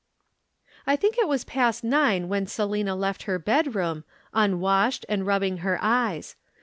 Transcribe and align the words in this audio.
"I 0.87 0.95
think 0.95 1.19
it 1.19 1.27
was 1.27 1.43
past 1.43 1.83
nine 1.83 2.27
when 2.27 2.47
Selina 2.47 2.95
left 2.95 3.21
her 3.29 3.37
bedroom, 3.37 4.03
unwashed 4.33 5.05
and 5.07 5.27
rubbing 5.27 5.57
her 5.57 5.77
eyes. 5.79 6.35